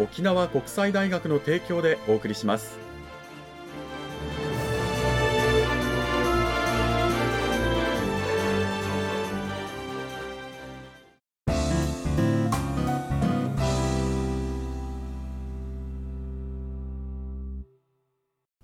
[0.00, 2.78] 沖縄国際大学の提供でお送りします。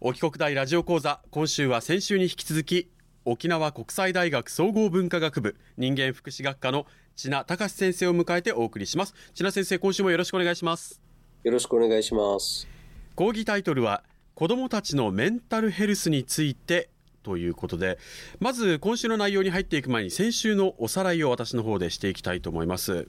[0.00, 2.89] 沖国大ラジオ講座今週は先週に引き続き
[3.25, 9.15] 沖縄国際大学総合文化学部人間福祉学科の千奈隆先生を迎えてお送りします。
[9.34, 11.06] 千奈先生今週もよろしくお願いします。
[11.47, 12.67] よろしくお願いします。
[13.15, 14.03] 講義タイトルは
[14.35, 16.91] 子どもたちのメンタルヘルスについて
[17.23, 17.99] ということで。
[18.41, 23.07] まず今週の内容に入っていく前に先週のおさらいを私の方でしていきたいと思います。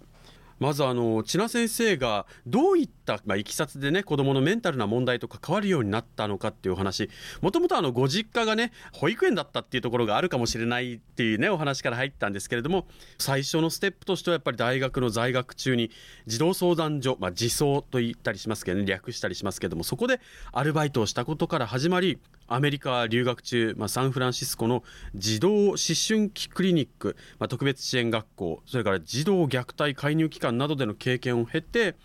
[0.60, 2.90] まずあの千奈先生がどういっ
[3.26, 7.10] まあいきさつでね子どものメンタルな問題と関わるようになったのかっていうお話。
[7.42, 15.92] もともとご実家がね保育園だったっていうところがあるかもしれないっていうねお話から入ったんですけれども最初のステップとしてはやっぱり大学の在学中に
[16.26, 20.20] 児童相談所、まあ、児相と言ったりしますけどね略したりしますけどもそこで
[20.52, 24.84] アルバイトをしたことから始まりアメリカ留学中、まあ、サンフランシスコの
[25.16, 31.96] 児童思春期クリニック、まあ、特別支援学校それから児童虐待介入機関などでの経験を経て、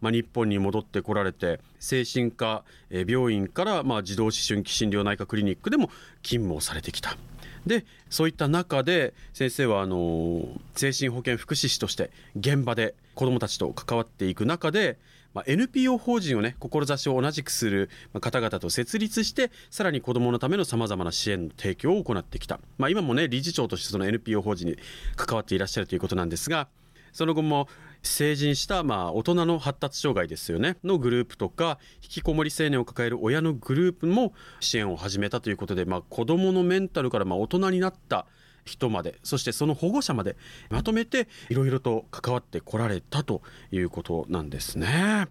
[0.00, 5.88] まあ、日本に戻ってこられて精神科病院からまあ児童思春期診療内科クリニックでも
[6.22, 7.16] 勤務をされてきた。
[7.66, 14.96] でそういった中で先生はあの精神保健福祉士として現場で子どもたちと関わっていく中で
[15.34, 24.76] まあ、NPO 法人をね志を同じくする方々と設立してさらに子どものためのさまざまな支援の提供を行ってきた、まあ、今もね理事長としてその NPO 法人に
[25.16, 26.68] 関わっていらっしゃるということなんですが
[27.12, 27.68] その後も
[28.02, 38.26] 成人したまあ大人の発達障害ですよねのグループとか引きこもり青年を抱える親のグループも支援を始めたということで、まあ、子どものメンタルからまあ大人になった
[38.64, 40.36] 人までそしてその保護者まで
[40.70, 45.28] まとめていろいろと関わってこられたということなんですね。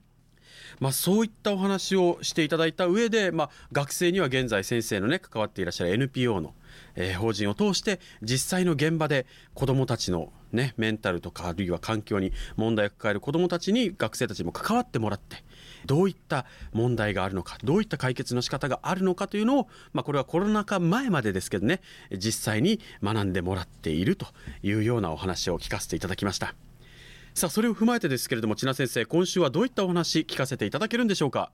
[0.79, 6.53] まあ、そういったお話をしていただいた上で、まあ、学生には現在先生のね関わっていらっしゃる NPO の、
[6.95, 15.43] えー、法人を通して実際の現場で子どもたちの、ね、メンタルとかあるいは環境に問題を抱える子どもたちに学生たちも関わってもらって
[15.85, 24.27] どういった問題があるのかどういった解決の仕方があるのかというのを、まあ、これはコロナ禍前までですけどね実際に学んでもらっていると
[24.63, 26.55] いうようなお話を聞かせていただきました。
[27.33, 31.51] さあそれを踏まえてですけれども千奈先生今週はどういったお話聞かせていただけるんでしょうか？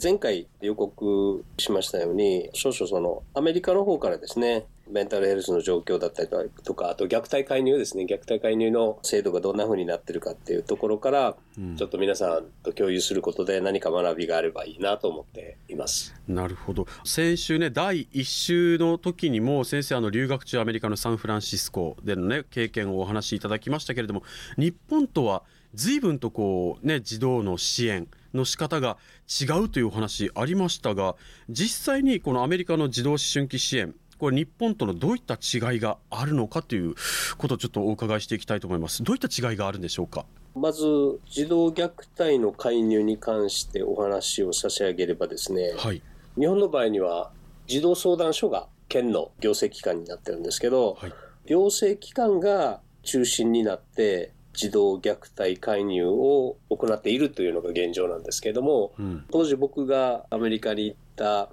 [0.00, 6.28] 前回予告しましたように少々そのアメリカの方からですねメンタルヘルスの状況だったり
[6.62, 16.14] とか、あと虐待介入ですね、虐待介入の制度がどんな風になってるかっていうところから、うん、ちょっと皆さんと共有することで何か学びがあればいいなと思っています。
[16.28, 16.86] なるほど。
[17.04, 24.22] 先週ね、第1週の時にも先生、あの留学中アメリカのサンフランシスコでのね、経験をお話しいただきましたけれども、
[24.58, 31.16] 日本とは随分とこうね、児童の支援、の仕方が違うというお話ありましたが
[31.48, 36.94] 実際にこのアメリカの児童思春期支援これ日本とのどういった違いがあるのかという
[37.36, 39.02] ことをちょっとお伺いしていきたいと思います。
[39.02, 40.24] どういった違いがあるんでしょうか？
[40.54, 40.84] まず
[41.28, 46.00] 児童虐待の介入に関してお話を差し上げればですね、はい、
[46.38, 47.32] 日本の場合には
[47.66, 51.12] 児童相談所が県の行政機関になってるんですけど、はい、
[51.46, 61.50] 行政機関が中心になって児童虐待介入を行っているというのが現状なんですけれども、うん、当時僕がアメリカに行った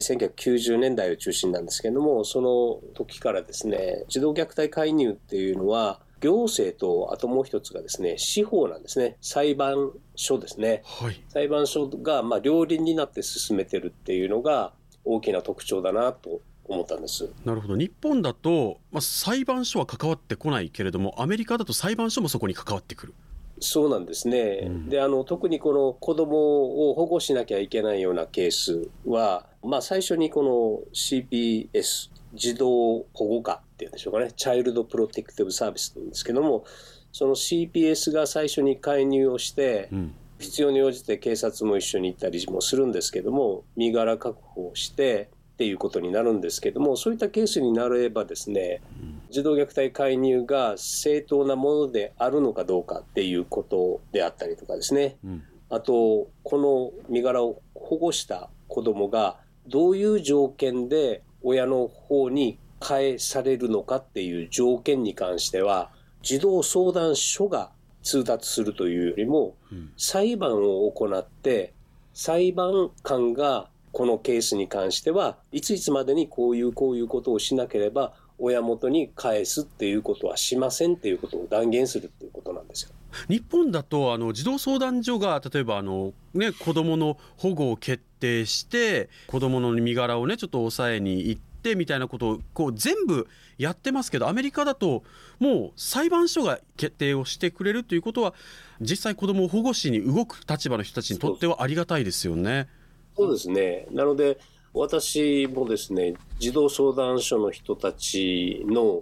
[0.00, 9.16] 1990年代を中心なんですけれども、その時からですね、児童虐待介入っていうのは、行政とあともう一つがですね、司法なんですね。
[9.20, 10.82] 裁判所ですね。
[10.84, 14.72] はい、裁判所がまあ両輪になって進めてるっていうのが
[15.04, 16.40] 大きな特徴だなと
[16.72, 17.30] 思ったんです。
[17.44, 17.76] なるほど。
[17.76, 23.14] 日本だと、まあ、裁判所は関わってこないけれどもアメリカだと裁判所もそこに関わってくる。
[23.60, 32.66] そうなんですね、うん、であの特にこの子供を保護しなきゃいけないようなケースは、まあ、最初にこの CPS 児童
[33.12, 34.32] 保護課っていうんでしょうかね。
[34.32, 36.64] チャイルドプロテクティブサービスなんですけども
[37.12, 45.30] その CPS が最初に介入をして、うん、必要に応じて警察も一緒に行ったりもするんですけども身柄確保をして
[45.62, 48.82] っていうことになるんですけどもそういったケースになればですね、
[49.30, 59.36] 児童虐待介入が正当なものであるのかどうかっていうことであったりとかですね、うん、あとこの身柄を保護した子どもが
[59.68, 65.90] どういう条件で親の方に返されるのかっていう条件に関しては
[66.22, 67.70] 児童相談所が
[68.02, 69.54] 通達するというよりも、
[69.96, 71.72] 裁判を行って
[72.14, 82.90] 裁判官がこのケースに関してはいついつまでにこういうこういうことをしなければ親元に返すっていうことはしませんっていうことを断言するっていうことなんですよ。
[83.28, 93.28] 日本だとあの児童相談所が例えばあの、ね、子どもの保護を決定して子どもの身柄をねちょっと抑えに行ってみたいなことをこう全部
[93.58, 95.04] やってますけどアメリカだと
[95.38, 98.34] もう裁判所が決定をしてくれるということは
[98.80, 102.68] 実際子どもを保護しに動く立場の人たちにとってはありがたいですよね。
[102.68, 102.81] そう
[103.16, 103.86] ですね。
[103.90, 104.38] なので、
[104.74, 109.00] 私もですね、児童相談所の人たちの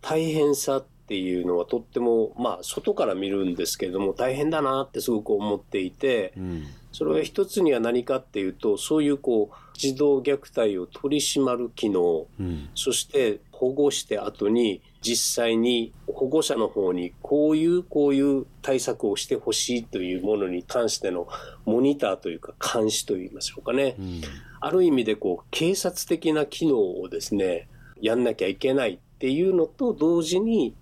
[0.00, 21.28] 大変さっていうのはとっても、まあ、外から見るんですけれども、大変だなってすごく思っていて、うん、それは一つには何かっていうと、そういうこう、児童虐待を取り締まる機能、うん、そして保護して後に実際に保護者の方にこういうこういう対策をしてほしいというものに関しての
[21.66, 24.22] モニターというか監視といいましょうかね、うん、
[24.60, 27.68] ある意味でこう警察的な機能をですね
[28.00, 30.74] やんなきゃいけないっていうのと同時に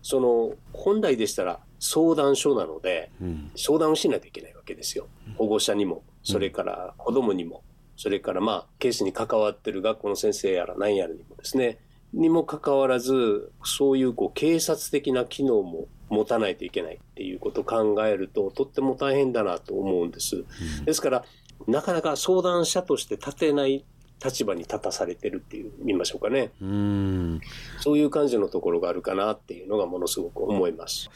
[0.00, 3.10] その本来でしたら相談所なので、
[3.56, 5.06] 相談をしなきゃいけないわけですよ。
[5.36, 7.62] 保護者にもそれから子供にも、
[7.96, 11.78] それからまあケースに関わってる学校の先生やら何やらにもですね
[12.12, 20.44] にもかかわらず、そういうこう警察的な機能も持たないといけないっていうことを考えると、とっても大変だなと思うんです。
[20.78, 21.24] うん、ですから、
[21.66, 23.84] なかなか相談者として立てない
[24.24, 26.52] 立場に立たされてるっていう、見ましょうかね。
[26.60, 27.40] うん
[27.80, 31.10] そういう感じのところがあるかなっていうのがものすごく思います。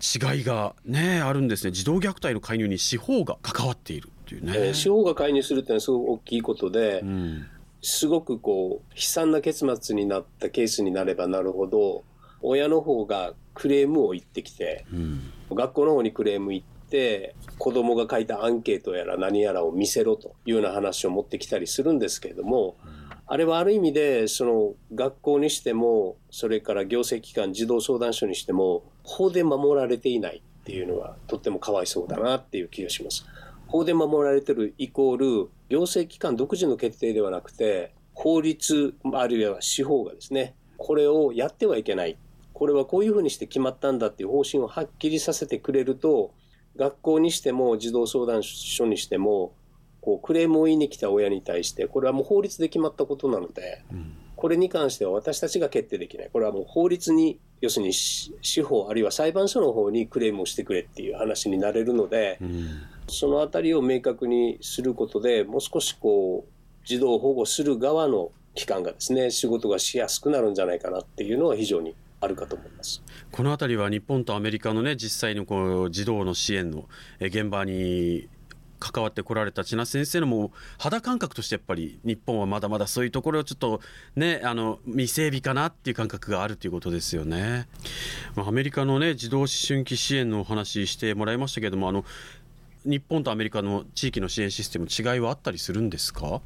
[0.00, 1.72] 違いがね、あるんですね。
[1.72, 4.52] 児童虐待の介入に司法が関わっているっていうね。
[4.56, 7.46] えー、司法が介入するっていうのはすごく大きいことで、うん
[7.82, 12.04] すごくこう悲惨な結末になったケースになればなるほど
[12.42, 22.90] 親の方がクレームを言ってきて、うん、学校の方にクレーム言って子供が書いたアンケートやら何やらを見せろというような話を持ってきたりするんですけれども、うん、
[23.26, 33.26] あれはある意味でその学校にしてもそれから行政機関児童相談所にしても法で守られていないっていうのはとってもかわいそうだなっていう気がします。
[33.70, 42.16] 法で守られてるイコール行政機関独自の決定ではなくて法律あるいは司法がですねこれをやってはいけない。
[42.52, 46.34] これはこういうふうにして決まったんだっていう方針をはっきりさせてくれると
[46.76, 49.54] 学校にしても児童相談所にしても
[50.02, 53.84] こうクレームを言いに来た親に対してこれはもう法律で決まったことなので、
[54.36, 56.30] これに関しては私たちが決定できない。
[56.32, 76.88] これはもう法律に要するに司法あるいは裁判所の方にクレームをしてくれっていう話になれるので、うん、そのあたりを明確にすることでもう少しこう児童保護する側の機関がですね仕事がしやすくなるんじゃないかなっていうのは非常にあるかと思いますこのあたりは日本とアメリカのね実際のこう児童の支援の
[77.20, 78.28] 現場に
[78.80, 83.80] 関わってこられた千奈先生のも肌感覚としてやっぱり日本はまだまだそういうところをちょっと
[84.16, 87.68] ねあの未整備かなっていう感覚があるということですよね。
[88.36, 92.04] アメリカのね児童思春期支援のお話してもらいましたけれどもあの
[92.84, 96.40] 日本とアメリカの地域の支援システム違いはあったりするんですか？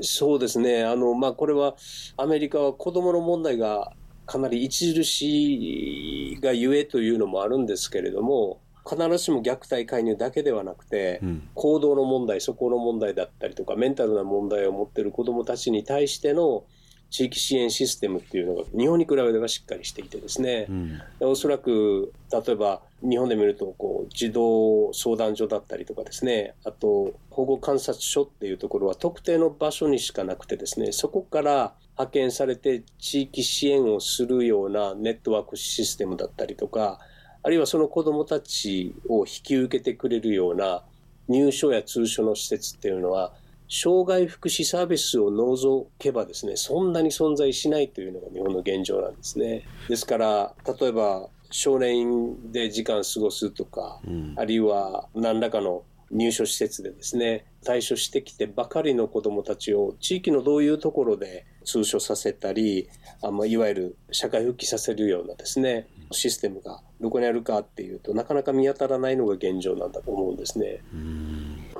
[0.00, 0.84] そうですね。
[0.84, 1.74] あの、まあ、これは
[2.16, 3.92] アメリカは子どもの問題が
[4.26, 16.64] かなり著しいがゆえというのもあるんですけれども必ずしも虐待介入だけではなくて、うん、行動の問題、そこの問題だったりとか、メンタルな問題を持っている子どもたちに対しての
[17.10, 26.54] 地域支援システムっていうのが日本に比べればしっかりしていてですね、うん、おそらく例えば日本で見るとこう児童相談所だったりとかですね。
[26.64, 30.92] あと保護観察所っていうところは特定の場所にしかなくてですね。
[30.92, 36.98] そこから派遣されて地域支援をするようなネットワークシステムだったりとか
[37.42, 40.82] あるいはその子どもたちを引き受けてくれるような
[41.28, 43.32] 入所や通所の施設っていうのは
[43.72, 49.64] 障害福祉サービスを除けばですねそんなに存在しないというのが日本の現状なんですね。
[49.88, 62.88] ですから例えば少年で時間過ごすとか、うん、あるいは何らかの入所施設でですね、対処してきてばかりの子どもたちを地域のどういうところで通所させたり、
[63.22, 70.80] あまあ、いわゆる社会復帰させるようなですね、システムがどこにあるかっていうとなかなか見当たらないのが現状なんだと思うんですね。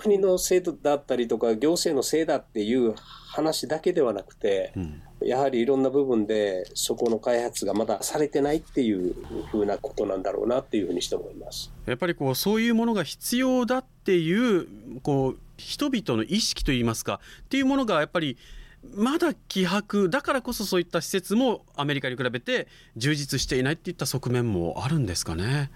[0.00, 2.94] 国の制度だったりとか行政のせいだっていう
[3.28, 9.14] 話だけではなくて、うん、やはりいろんな部分でそこの開発がまだされてないっていう
[9.50, 14.66] ふうなことなんだろうなっていうふうにして思いますやっぱりこうそういうものが必要だっていう
[15.02, 18.38] こう人々の意識といいますかっていうものがやっぱり
[18.94, 22.66] まだ希薄だからこそそういった施設もアメリカに比べて
[22.96, 25.70] 充実していないっていった側面もあるんですかね。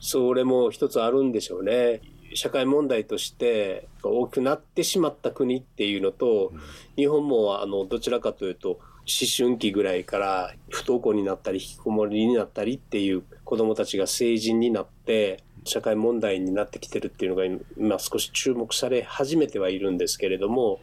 [0.00, 2.00] それも一つあるんでしょうね。
[2.38, 6.52] 社会問題として大きくなってしまった国っていうのと、
[6.94, 8.80] 日本もあのどちらかというと思
[9.36, 17.44] 春期ぐらいから不登校になったり引きこもりになったりっていう子どもたちが成人になって社会問題になってきてるっていうのが
[17.76, 20.78] 今少し注目され始めてはいるんですけれども、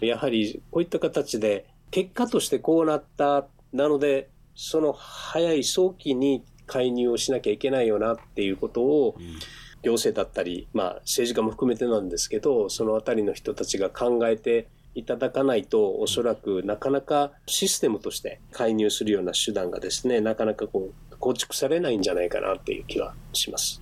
[0.00, 9.16] やはりこういった形で結果としてこうなったなのでその早い早期に介入をしなきゃいけないよなっていうことを、
[9.84, 23.80] 行政だったり、まあ、政治家も含めてなんですけどその辺りの人たちが考えていただかないとおそらくなかなかシステムとして介入するような手段がですねなかなかこう構築されないんじゃないかなっていう気はします、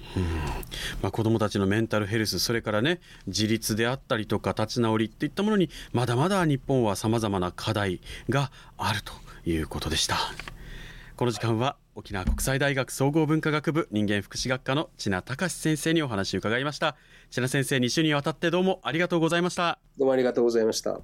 [1.03, 9.13] まあ、子どもたちのメンタルヘルスそれからね自立であったりとか立ち直りっていったものにまだまだ日本はさまざまな課題があると
[9.45, 10.17] いうことでした。
[11.17, 16.97] この時間は沖縄国際大学総合文化学部人間福祉学科の千奈隆先生にお話を伺いました。
[17.29, 19.79] 千奈先生2週にわたってどうもありがとうございました。
[19.99, 21.01] どうもありがとうございました。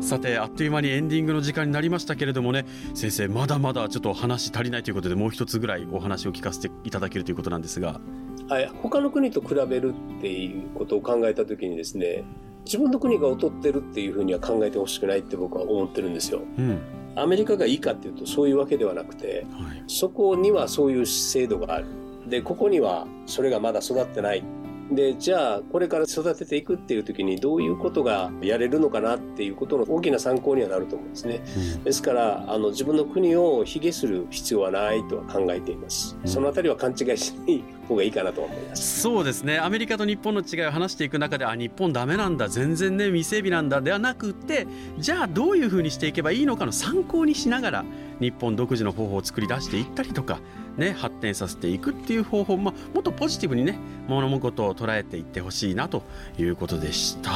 [0.00, 2.64] さてあっという間にエンディングの時間になりましたけれどもね。
[2.94, 8.00] 先生まだまだちょっと話足りないということでもう一つぐらいお話を聞かせていただけるということなんですが。
[8.48, 8.70] はい。
[8.82, 12.24] 他の国と比べるっていうことを考えた時にですね
[12.64, 16.40] 自分の国が劣ってるっていうふうには考えてほしくないって僕は思ってるんですよ。
[16.56, 16.80] うん
[17.20, 21.86] アメリカがいいかっていうとそういうわけではなくて、はい、そこにはそういう制度がある。
[22.26, 24.44] でここにはそれがまだ育ってない。
[24.90, 31.42] でじゃあこれから育てていくっていう時にどういうことがやれるのかなっていうことの大きな参考にはなると思うんですね、
[31.76, 39.00] うん、ですからあの自分の国を卑下する必要はないとは考えています、うん、そのあたりは勘違いしない方がいいかなと思います。
[39.00, 39.58] そうですね。
[39.58, 42.48] アメリカと日本の違いを話していく中であ日本ダメなんだ。
[42.48, 43.80] 全然ね未整備なんだ。
[43.80, 44.66] ではなくて
[44.98, 47.84] じゃあどういうふうにしていけばいいのかの参考にしながら
[48.20, 50.40] 日本独自の方法を作り出していったりとか
[50.76, 53.76] ね、発展させていくっていう方法ももっとポジティブにね
[54.06, 56.04] 物事を捉えていってほしいなと
[56.38, 57.32] いうことでした。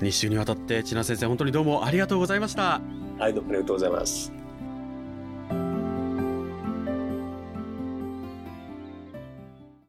[0.00, 2.80] 2週にわたって千奈先生本当にどうもありがとうございました。
[3.18, 4.41] はいどうもありがとうございます